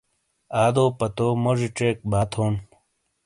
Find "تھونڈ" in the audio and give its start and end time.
2.31-2.59